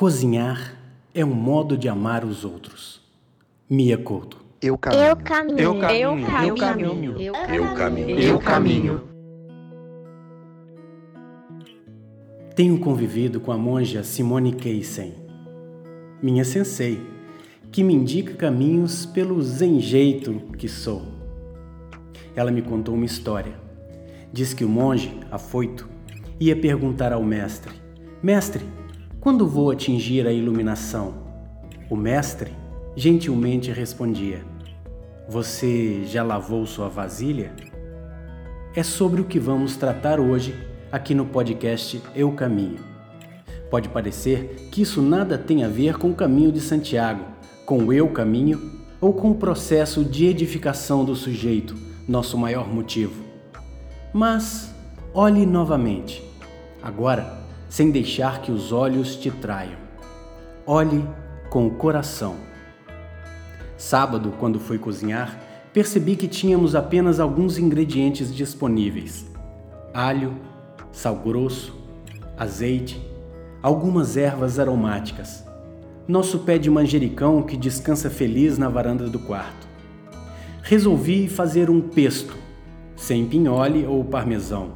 Cozinhar 0.00 0.78
é 1.14 1.22
um 1.22 1.34
modo 1.34 1.76
de 1.76 1.86
amar 1.86 2.24
os 2.24 2.42
outros. 2.42 3.02
Mia 3.68 3.98
Couto. 3.98 4.42
Eu 4.62 4.78
caminho. 4.78 5.06
Eu 5.06 5.16
caminho. 5.18 5.58
Eu 5.58 5.78
caminho. 5.78 6.40
Eu 6.40 6.46
Eu 6.46 6.56
caminho. 6.56 6.88
caminho. 6.88 7.20
Eu 7.20 7.74
caminho. 7.74 8.18
Eu 8.18 8.38
caminho. 8.38 9.02
Tenho 12.56 12.80
convivido 12.80 13.40
com 13.40 13.52
a 13.52 13.58
monja 13.58 14.02
Simone 14.02 14.54
Keisen, 14.54 15.12
minha 16.22 16.46
sensei, 16.46 16.98
que 17.70 17.84
me 17.84 17.92
indica 17.92 18.32
caminhos 18.32 19.04
pelo 19.04 19.42
zen 19.42 19.80
jeito 19.80 20.32
que 20.56 20.66
sou. 20.66 21.02
Ela 22.34 22.50
me 22.50 22.62
contou 22.62 22.94
uma 22.94 23.04
história. 23.04 23.52
Diz 24.32 24.54
que 24.54 24.64
o 24.64 24.68
monge, 24.70 25.20
afoito, 25.30 25.86
ia 26.40 26.56
perguntar 26.56 27.12
ao 27.12 27.22
mestre: 27.22 27.74
Mestre, 28.22 28.64
quando 29.20 29.46
vou 29.46 29.70
atingir 29.70 30.26
a 30.26 30.32
iluminação? 30.32 31.14
O 31.90 31.96
mestre 31.96 32.52
gentilmente 32.96 33.70
respondia: 33.70 34.42
Você 35.28 36.04
já 36.06 36.22
lavou 36.22 36.64
sua 36.66 36.88
vasilha? 36.88 37.52
É 38.74 38.82
sobre 38.82 39.20
o 39.20 39.24
que 39.24 39.38
vamos 39.38 39.76
tratar 39.76 40.18
hoje 40.18 40.54
aqui 40.90 41.14
no 41.14 41.26
podcast 41.26 42.00
Eu 42.14 42.32
Caminho. 42.32 42.78
Pode 43.70 43.88
parecer 43.88 44.68
que 44.72 44.82
isso 44.82 45.02
nada 45.02 45.36
tem 45.36 45.64
a 45.64 45.68
ver 45.68 45.98
com 45.98 46.10
o 46.10 46.14
caminho 46.14 46.50
de 46.50 46.60
Santiago, 46.60 47.24
com 47.66 47.84
o 47.84 47.92
Eu 47.92 48.08
Caminho 48.08 48.80
ou 49.00 49.12
com 49.12 49.30
o 49.30 49.34
processo 49.34 50.02
de 50.02 50.26
edificação 50.26 51.04
do 51.04 51.14
sujeito, 51.14 51.76
nosso 52.08 52.38
maior 52.38 52.68
motivo. 52.68 53.22
Mas 54.12 54.74
olhe 55.14 55.46
novamente, 55.46 56.22
agora 56.82 57.39
sem 57.70 57.92
deixar 57.92 58.42
que 58.42 58.50
os 58.50 58.72
olhos 58.72 59.14
te 59.14 59.30
traiam. 59.30 59.78
Olhe 60.66 61.02
com 61.48 61.68
o 61.68 61.70
coração. 61.70 62.34
Sábado, 63.78 64.34
quando 64.40 64.58
fui 64.58 64.76
cozinhar, 64.76 65.40
percebi 65.72 66.16
que 66.16 66.26
tínhamos 66.26 66.74
apenas 66.74 67.20
alguns 67.20 67.56
ingredientes 67.58 68.34
disponíveis: 68.34 69.24
alho, 69.94 70.36
sal 70.90 71.14
grosso, 71.14 71.72
azeite, 72.36 73.00
algumas 73.62 74.16
ervas 74.16 74.58
aromáticas, 74.58 75.44
nosso 76.08 76.40
pé 76.40 76.58
de 76.58 76.68
manjericão 76.68 77.40
que 77.40 77.56
descansa 77.56 78.10
feliz 78.10 78.58
na 78.58 78.68
varanda 78.68 79.08
do 79.08 79.20
quarto. 79.20 79.68
Resolvi 80.62 81.28
fazer 81.28 81.70
um 81.70 81.80
pesto, 81.80 82.36
sem 82.96 83.26
pinhole 83.26 83.86
ou 83.86 84.04
parmesão, 84.04 84.72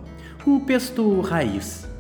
um 0.47 0.61
pesto 0.61 1.21
raiz. 1.21 1.93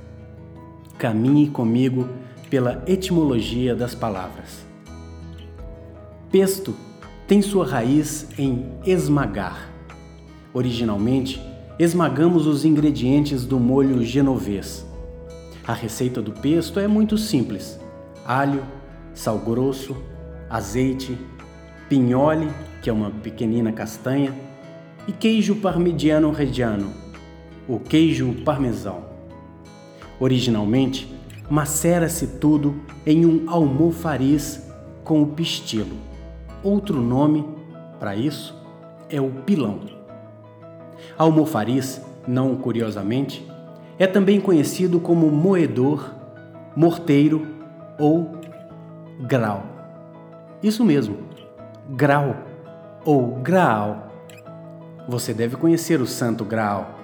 Caminhe 0.98 1.48
comigo 1.48 2.08
pela 2.48 2.82
etimologia 2.86 3.74
das 3.74 3.94
palavras. 3.94 4.64
Pesto 6.30 6.74
tem 7.26 7.40
sua 7.40 7.66
raiz 7.66 8.28
em 8.38 8.66
esmagar. 8.84 9.70
Originalmente, 10.52 11.40
esmagamos 11.78 12.46
os 12.46 12.64
ingredientes 12.64 13.44
do 13.44 13.58
molho 13.58 14.04
genovês. 14.04 14.86
A 15.66 15.72
receita 15.72 16.20
do 16.20 16.32
pesto 16.32 16.78
é 16.78 16.86
muito 16.86 17.16
simples: 17.16 17.80
alho, 18.24 18.62
sal 19.14 19.38
grosso, 19.38 19.96
azeite, 20.50 21.18
pinhole, 21.88 22.48
que 22.82 22.90
é 22.90 22.92
uma 22.92 23.10
pequenina 23.10 23.72
castanha, 23.72 24.34
e 25.08 25.12
queijo 25.12 25.56
parmigiano 25.56 26.30
reggiano, 26.30 26.92
o 27.66 27.78
queijo 27.78 28.34
parmesão. 28.44 29.13
Originalmente, 30.18 31.12
macera-se 31.50 32.26
tudo 32.38 32.80
em 33.06 33.26
um 33.26 33.50
almofariz 33.50 34.70
com 35.02 35.22
o 35.22 35.26
pistilo. 35.26 35.96
Outro 36.62 37.00
nome 37.00 37.46
para 37.98 38.16
isso 38.16 38.54
é 39.10 39.20
o 39.20 39.30
pilão. 39.30 39.80
Almofariz, 41.18 42.00
não 42.26 42.56
curiosamente, 42.56 43.46
é 43.98 44.06
também 44.06 44.40
conhecido 44.40 44.98
como 44.98 45.30
moedor, 45.30 46.10
morteiro 46.74 47.46
ou 47.98 48.32
grau. 49.20 49.62
Isso 50.62 50.84
mesmo, 50.84 51.18
grau 51.90 52.36
ou 53.04 53.36
graal. 53.36 54.08
Você 55.08 55.34
deve 55.34 55.56
conhecer 55.56 56.00
o 56.00 56.06
Santo 56.06 56.44
Graal. 56.44 56.98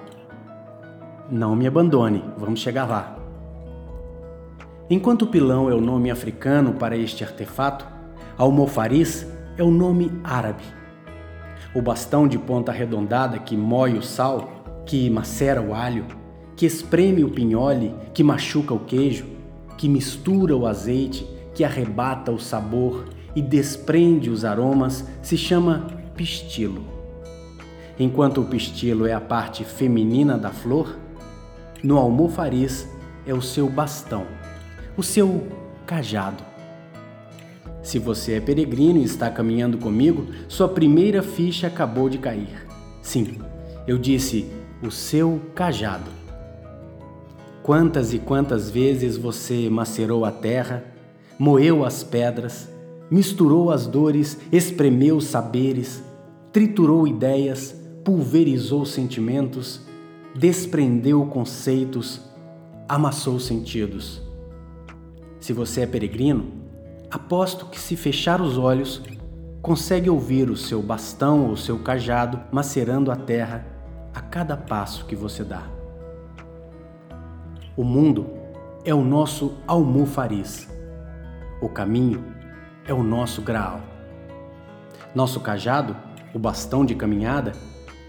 Não 1.31 1.55
me 1.55 1.65
abandone, 1.65 2.21
vamos 2.37 2.59
chegar 2.59 2.85
lá. 2.85 3.17
Enquanto 4.89 5.25
pilão 5.25 5.69
é 5.69 5.73
o 5.73 5.79
nome 5.79 6.11
africano 6.11 6.73
para 6.73 6.97
este 6.97 7.23
artefato, 7.23 7.87
almofariz 8.37 9.25
é 9.57 9.63
o 9.63 9.71
nome 9.71 10.11
árabe. 10.25 10.65
O 11.73 11.81
bastão 11.81 12.27
de 12.27 12.37
ponta 12.37 12.73
arredondada 12.73 13.39
que 13.39 13.55
moe 13.55 13.93
o 13.93 14.01
sal, 14.01 14.51
que 14.85 15.09
macera 15.09 15.61
o 15.61 15.73
alho, 15.73 16.05
que 16.57 16.65
espreme 16.65 17.23
o 17.23 17.29
pinhole, 17.29 17.95
que 18.13 18.25
machuca 18.25 18.73
o 18.73 18.79
queijo, 18.79 19.25
que 19.77 19.87
mistura 19.87 20.53
o 20.53 20.67
azeite, 20.67 21.25
que 21.55 21.63
arrebata 21.63 22.29
o 22.29 22.39
sabor 22.39 23.05
e 23.33 23.41
desprende 23.41 24.29
os 24.29 24.43
aromas, 24.43 25.07
se 25.21 25.37
chama 25.37 25.87
pistilo. 26.13 26.83
Enquanto 27.97 28.41
o 28.41 28.45
pistilo 28.45 29.07
é 29.07 29.13
a 29.13 29.21
parte 29.21 29.63
feminina 29.63 30.37
da 30.37 30.49
flor, 30.49 30.97
no 31.83 31.97
almofariz 31.97 32.87
é 33.25 33.33
o 33.33 33.41
seu 33.41 33.69
bastão, 33.69 34.25
o 34.95 35.03
seu 35.03 35.47
cajado. 35.85 36.43
Se 37.81 37.97
você 37.97 38.33
é 38.33 38.39
peregrino 38.39 38.99
e 38.99 39.03
está 39.03 39.29
caminhando 39.29 39.77
comigo, 39.77 40.27
sua 40.47 40.69
primeira 40.69 41.23
ficha 41.23 41.67
acabou 41.67 42.09
de 42.09 42.19
cair. 42.19 42.67
Sim, 43.01 43.39
eu 43.87 43.97
disse 43.97 44.45
o 44.83 44.91
seu 44.91 45.41
cajado. 45.55 46.09
Quantas 47.63 48.13
e 48.13 48.19
quantas 48.19 48.69
vezes 48.69 49.17
você 49.17 49.69
macerou 49.69 50.25
a 50.25 50.31
terra, 50.31 50.83
moeu 51.37 51.83
as 51.83 52.03
pedras, 52.03 52.69
misturou 53.09 53.71
as 53.71 53.87
dores, 53.87 54.37
espremeu 54.51 55.19
saberes, 55.19 56.03
triturou 56.51 57.07
ideias, 57.07 57.75
pulverizou 58.03 58.85
sentimentos, 58.85 59.81
desprendeu 60.35 61.25
conceitos, 61.25 62.21
amassou 62.87 63.39
sentidos. 63.39 64.21
Se 65.39 65.51
você 65.51 65.81
é 65.81 65.85
peregrino, 65.85 66.51
aposto 67.09 67.65
que 67.65 67.79
se 67.79 67.95
fechar 67.95 68.41
os 68.41 68.57
olhos, 68.57 69.01
consegue 69.61 70.09
ouvir 70.09 70.49
o 70.49 70.55
seu 70.55 70.81
bastão 70.81 71.49
ou 71.49 71.57
seu 71.57 71.79
cajado 71.79 72.39
macerando 72.51 73.11
a 73.11 73.15
terra 73.15 73.65
a 74.13 74.21
cada 74.21 74.55
passo 74.55 75.05
que 75.05 75.15
você 75.15 75.43
dá. 75.43 75.63
O 77.75 77.83
mundo 77.83 78.27
é 78.85 78.93
o 78.93 79.03
nosso 79.03 79.57
almofariz. 79.67 80.67
O 81.61 81.69
caminho 81.69 82.23
é 82.85 82.93
o 82.93 83.03
nosso 83.03 83.41
graal. 83.41 83.81
Nosso 85.13 85.39
cajado, 85.39 85.95
o 86.33 86.39
bastão 86.39 86.85
de 86.85 86.95
caminhada, 86.95 87.51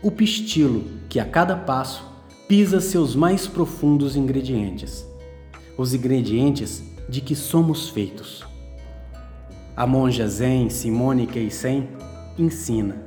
o 0.02 0.10
pistilo 0.10 0.84
que 1.08 1.20
a 1.20 1.24
cada 1.24 1.56
passo 1.56 2.11
pisa 2.52 2.82
seus 2.82 3.16
mais 3.16 3.46
profundos 3.46 4.14
ingredientes, 4.14 5.08
os 5.74 5.94
ingredientes 5.94 6.84
de 7.08 7.22
que 7.22 7.34
somos 7.34 7.88
feitos. 7.88 8.46
A 9.74 9.86
monja 9.86 10.28
Zen 10.28 10.68
Simone 10.68 11.26
Keisen 11.26 11.88
ensina: 12.38 13.02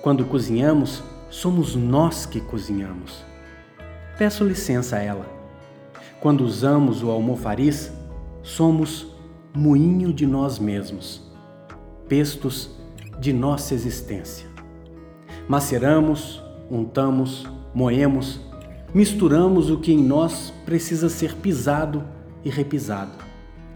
quando 0.00 0.24
cozinhamos, 0.24 1.02
somos 1.28 1.76
nós 1.76 2.24
que 2.24 2.40
cozinhamos. 2.40 3.22
Peço 4.16 4.42
licença 4.42 4.96
a 4.96 5.02
ela. 5.02 5.26
Quando 6.18 6.42
usamos 6.42 7.02
o 7.02 7.10
almofariz, 7.10 7.92
somos 8.42 9.06
moinho 9.52 10.14
de 10.14 10.26
nós 10.26 10.58
mesmos, 10.58 11.30
pestos 12.08 12.70
de 13.20 13.34
nossa 13.34 13.74
existência. 13.74 14.48
Maceramos, 15.46 16.42
untamos, 16.70 17.46
moemos, 17.74 18.45
misturamos 18.96 19.68
o 19.68 19.76
que 19.76 19.92
em 19.92 20.02
nós 20.02 20.50
precisa 20.64 21.10
ser 21.10 21.36
pisado 21.36 22.02
e 22.42 22.48
repisado, 22.48 23.12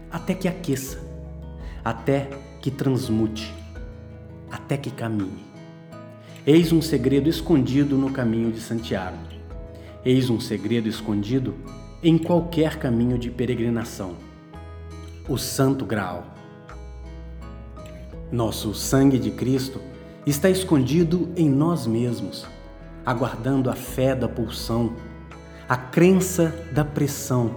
até 0.09 0.33
que 0.33 0.47
aqueça, 0.47 0.97
até 1.85 2.27
que 2.59 2.71
transmute, 2.71 3.53
até 4.49 4.75
que 4.75 4.89
caminhe. 4.89 5.45
Eis 6.43 6.71
um 6.71 6.81
segredo 6.81 7.29
escondido 7.29 7.99
no 7.99 8.09
caminho 8.09 8.51
de 8.51 8.59
Santiago. 8.59 9.19
Eis 10.03 10.27
um 10.31 10.39
segredo 10.39 10.89
escondido 10.89 11.53
em 12.01 12.17
qualquer 12.17 12.79
caminho 12.79 13.15
de 13.15 13.29
peregrinação. 13.29 14.15
O 15.29 15.37
Santo 15.37 15.85
Graal. 15.85 16.33
Nosso 18.31 18.73
sangue 18.73 19.19
de 19.19 19.29
Cristo 19.29 19.79
está 20.25 20.49
escondido 20.49 21.29
em 21.35 21.47
nós 21.47 21.85
mesmos, 21.85 22.47
aguardando 23.05 23.69
a 23.69 23.75
fé 23.75 24.15
da 24.15 24.27
pulsão, 24.27 24.95
a 25.71 25.77
crença 25.77 26.53
da 26.73 26.83
pressão, 26.83 27.51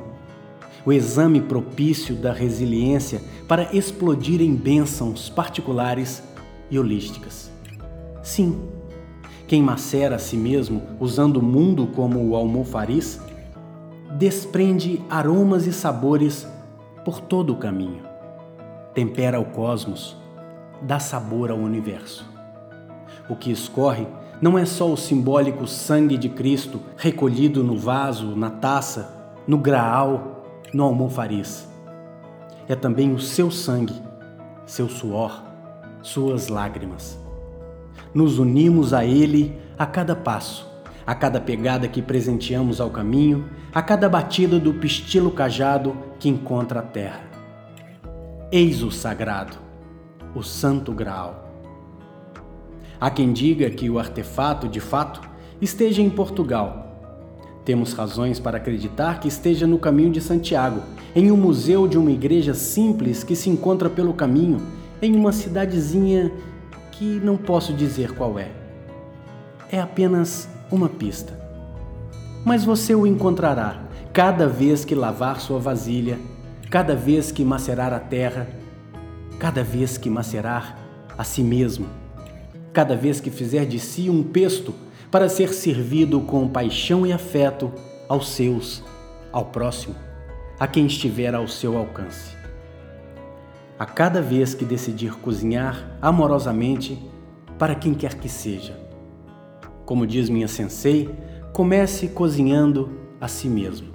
o 0.87 0.93
exame 0.93 1.41
propício 1.41 2.15
da 2.15 2.33
resiliência 2.33 3.21
para 3.49 3.75
explodir 3.75 4.41
em 4.41 4.55
bênçãos 4.55 5.29
particulares 5.29 6.23
e 6.71 6.79
holísticas. 6.79 7.51
Sim, 8.23 8.69
quem 9.49 9.61
macera 9.61 10.15
a 10.15 10.19
si 10.21 10.37
mesmo 10.37 10.81
usando 11.01 11.39
o 11.39 11.43
mundo 11.43 11.89
como 11.89 12.25
o 12.25 12.37
almofariz, 12.37 13.21
desprende 14.17 15.03
aromas 15.11 15.67
e 15.67 15.73
sabores 15.73 16.47
por 17.05 17.21
todo 17.21 17.53
o 17.53 17.57
caminho. 17.57 18.05
Tempera 18.95 19.41
o 19.41 19.45
cosmos, 19.47 20.17
dá 20.81 21.01
sabor 21.01 21.51
ao 21.51 21.59
universo. 21.59 22.25
O 23.29 23.35
que 23.35 23.51
escorre 23.51 24.07
não 24.45 24.59
é 24.59 24.67
só 24.67 24.93
o 24.93 24.95
simbólico 24.95 25.67
sangue 25.67 26.19
de 26.19 26.29
Cristo 26.29 26.79
recolhido 26.99 27.65
no 27.65 27.79
vaso, 27.79 28.37
na 28.37 28.51
taça, 28.51 29.33
no 29.49 29.57
graal, 29.57 30.61
no 30.71 30.85
almofariz. 30.85 31.67
É 32.69 32.77
também 32.77 33.11
o 33.15 33.19
seu 33.19 33.51
sangue, 33.51 33.95
seu 34.67 34.87
suor, 34.87 35.43
suas 36.03 36.49
lágrimas. 36.49 37.19
Nos 38.13 38.39
unimos 38.39 38.93
a 38.93 39.03
Ele 39.03 39.59
a 39.79 39.87
cada 39.87 40.15
passo, 40.15 40.71
a 41.07 41.15
cada 41.15 41.41
pegada 41.41 41.89
que 41.89 42.03
presenteamos 42.03 42.83
ao 42.83 42.91
caminho, 42.91 43.49
a 43.73 43.81
cada 43.81 44.11
batida 44.11 44.61
do 44.61 44.75
pistilo 44.75 45.31
cajado 45.31 45.97
que 46.21 46.29
encontra 46.29 46.81
a 46.81 46.83
terra. 46.83 47.23
Eis 48.53 48.83
o 48.83 48.91
sagrado, 48.91 49.57
o 50.35 50.43
santo 50.43 50.93
graal. 50.93 51.54
Há 53.01 53.11
quem 53.11 53.33
diga 53.33 53.69
que 53.71 53.91
o 53.91 53.99
artefato, 53.99 54.69
de 54.69 54.81
fato, 54.81 55.21
esteja 55.61 56.01
em 56.01 56.11
Portugal. 56.11 56.85
Temos 57.65 57.93
razões 57.95 58.39
para 58.39 58.59
acreditar 58.59 59.21
que 59.21 59.29
esteja 59.29 59.67
no 59.67 59.79
caminho 59.79 60.11
de 60.11 60.21
Santiago, 60.21 60.83
em 61.15 61.31
um 61.31 61.37
museu 61.37 61.89
de 61.89 61.97
uma 61.97 62.11
igreja 62.11 62.53
simples 62.53 63.25
que 63.25 63.35
se 63.35 63.49
encontra 63.49 63.89
pelo 63.89 64.13
caminho, 64.13 64.61
em 65.01 65.17
uma 65.17 65.33
cidadezinha 65.33 66.31
que 66.93 67.21
não 67.21 67.37
posso 67.37 67.73
dizer 67.73 68.13
qual 68.13 68.39
é. 68.39 68.51
É 69.71 69.81
apenas 69.81 70.49
uma 70.71 70.89
pista. 70.89 71.39
Mas 72.45 72.65
você 72.65 72.95
o 72.95 73.07
encontrará 73.07 73.83
cada 74.13 74.47
vez 74.47 74.85
que 74.85 74.95
lavar 74.95 75.41
sua 75.41 75.59
vasilha, 75.59 76.19
cada 76.71 76.95
vez 76.95 77.33
que 77.33 77.45
macerar 77.45 77.93
a 77.93 77.99
terra, 77.99 78.47
cada 79.39 79.65
vez 79.65 79.97
que 79.97 80.11
macerar 80.11 80.79
a 81.17 81.25
si 81.25 81.43
mesmo, 81.43 81.87
cada 82.75 82.97
vez 82.97 83.21
que 83.21 83.31
fizer 83.31 83.65
de 83.65 83.79
si 83.79 84.11
um 84.11 84.25
pesto 84.25 84.75
para 85.09 85.29
ser 85.29 85.55
servido 85.55 86.21
com 86.21 86.49
paixão 86.49 87.07
e 87.07 87.13
afeto 87.13 87.73
aos 88.09 88.31
seus, 88.31 88.83
ao 89.33 89.45
próximo, 89.45 89.95
a 90.59 90.67
quem 90.67 90.87
estiver 90.87 91.37
ao 91.37 91.47
seu 91.47 91.79
alcance. 91.79 92.37
A 93.79 93.87
cada 93.87 94.21
vez 94.21 94.55
que 94.55 94.65
decidir 94.65 95.15
cozinhar 95.21 95.97
amorosamente 96.03 97.01
para 97.59 97.77
quem 97.77 97.95
quer 97.95 98.15
que 98.15 98.29
seja. 98.29 98.77
Como 99.87 100.05
diz 100.05 100.29
minha 100.29 100.49
sensei, 100.49 101.09
comece 101.53 102.09
cozinhando 102.09 102.99
a 103.21 103.29
si 103.29 103.49
mesmo. 103.49 103.95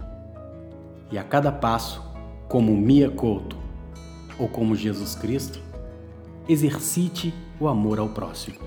E 1.12 1.18
a 1.18 1.24
cada 1.24 1.52
passo, 1.52 2.02
como 2.48 2.76
Mia 2.78 3.10
Couto 3.10 3.58
ou 4.40 4.48
como 4.48 4.74
Jesus 4.74 5.16
Cristo, 5.16 5.60
exercite 6.48 7.34
o 7.60 7.68
amor 7.68 8.00
ao 8.00 8.10
próximo. 8.10 8.58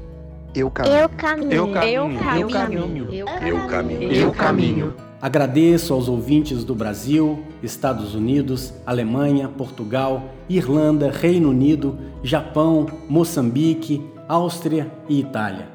Eu 0.55 0.71
caminho. 0.71 0.97
Eu 0.97 1.09
caminho. 1.09 1.53
Eu 1.53 1.69
caminho. 1.73 2.12
Eu 2.35 2.49
caminho. 2.49 3.09
Eu 3.12 3.67
caminho. 3.67 4.12
Eu 4.12 4.33
caminho. 4.33 4.94
Agradeço 5.21 5.94
aos 5.94 6.09
ouvintes 6.09 6.65
do 6.65 6.75
Brasil, 6.75 7.44
Estados 7.62 8.15
Unidos, 8.15 8.75
Alemanha, 8.85 9.49
Portugal, 9.49 10.25
Irlanda, 10.49 11.11
Reino 11.11 11.49
Unido, 11.50 11.97
Japão, 12.23 12.87
Moçambique, 13.09 14.05
Áustria 14.29 14.91
e 15.09 15.21
Itália. 15.21 15.69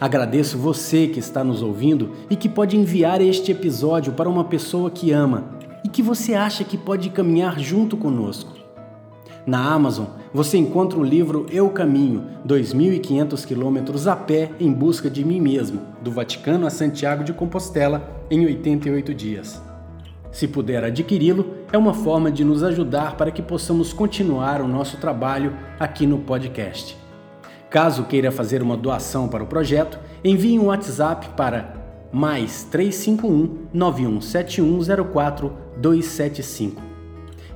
Agradeço 0.00 0.56
você 0.56 1.08
que 1.08 1.18
está 1.18 1.42
nos 1.42 1.62
ouvindo 1.62 2.12
e 2.30 2.36
que 2.36 2.48
pode 2.48 2.76
enviar 2.76 3.20
este 3.20 3.50
episódio 3.50 4.12
para 4.12 4.28
uma 4.28 4.44
pessoa 4.44 4.90
que 4.90 5.10
ama 5.10 5.56
e 5.84 5.88
que 5.88 6.02
você 6.02 6.34
acha 6.34 6.64
que 6.64 6.78
pode 6.78 7.10
caminhar 7.10 7.58
junto 7.58 7.96
conosco. 7.96 8.65
Na 9.46 9.72
Amazon, 9.72 10.06
você 10.34 10.58
encontra 10.58 10.98
o 10.98 11.04
livro 11.04 11.46
Eu 11.52 11.70
Caminho, 11.70 12.24
2.500 12.44 13.46
quilômetros 13.46 14.08
a 14.08 14.16
pé 14.16 14.50
em 14.58 14.72
busca 14.72 15.08
de 15.08 15.24
mim 15.24 15.40
mesmo, 15.40 15.82
do 16.02 16.10
Vaticano 16.10 16.66
a 16.66 16.70
Santiago 16.70 17.22
de 17.22 17.32
Compostela, 17.32 18.26
em 18.28 18.44
88 18.44 19.14
dias. 19.14 19.62
Se 20.32 20.48
puder 20.48 20.82
adquiri-lo, 20.82 21.58
é 21.72 21.78
uma 21.78 21.94
forma 21.94 22.28
de 22.28 22.42
nos 22.42 22.64
ajudar 22.64 23.16
para 23.16 23.30
que 23.30 23.40
possamos 23.40 23.92
continuar 23.92 24.60
o 24.60 24.66
nosso 24.66 24.96
trabalho 24.96 25.56
aqui 25.78 26.08
no 26.08 26.18
podcast. 26.18 26.96
Caso 27.70 28.02
queira 28.02 28.32
fazer 28.32 28.62
uma 28.62 28.76
doação 28.76 29.28
para 29.28 29.44
o 29.44 29.46
projeto, 29.46 29.96
envie 30.24 30.58
um 30.58 30.66
WhatsApp 30.66 31.28
para 31.36 31.72
mais 32.12 32.64
351 32.64 33.68
917104 33.72 35.52
275. 35.76 36.82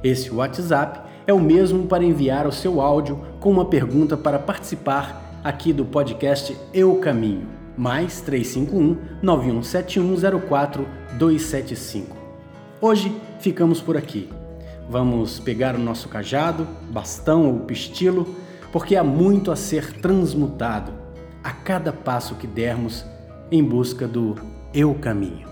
Esse 0.04 0.30
WhatsApp 0.30 1.09
é 1.26 1.32
o 1.32 1.40
mesmo 1.40 1.86
para 1.86 2.04
enviar 2.04 2.46
o 2.46 2.52
seu 2.52 2.80
áudio 2.80 3.20
com 3.38 3.50
uma 3.50 3.64
pergunta 3.64 4.16
para 4.16 4.38
participar 4.38 5.40
aqui 5.42 5.72
do 5.72 5.84
podcast 5.84 6.56
Eu 6.72 6.96
Caminho, 6.96 7.46
mais 7.76 8.20
351 8.20 8.96
917104 9.22 10.86
275. 11.18 12.16
Hoje 12.80 13.14
ficamos 13.38 13.80
por 13.80 13.96
aqui. 13.96 14.30
Vamos 14.88 15.38
pegar 15.38 15.74
o 15.74 15.78
nosso 15.78 16.08
cajado, 16.08 16.66
bastão 16.90 17.46
ou 17.46 17.60
pistilo, 17.60 18.34
porque 18.72 18.96
há 18.96 19.04
muito 19.04 19.52
a 19.52 19.56
ser 19.56 19.92
transmutado 20.00 20.92
a 21.42 21.52
cada 21.52 21.92
passo 21.92 22.34
que 22.34 22.46
dermos 22.46 23.04
em 23.50 23.62
busca 23.62 24.06
do 24.06 24.36
Eu 24.74 24.94
Caminho. 24.94 25.49